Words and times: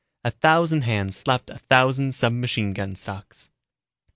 A 0.25 0.31
thousand 0.31 0.81
hands 0.81 1.15
slapped 1.15 1.51
a 1.51 1.59
thousand 1.59 2.15
submachine 2.15 2.73
gun 2.73 2.95
stocks. 2.95 3.51